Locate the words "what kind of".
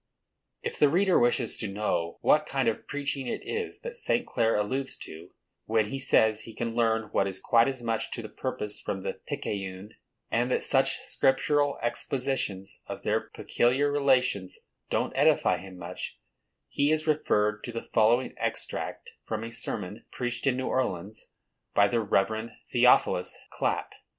2.21-2.87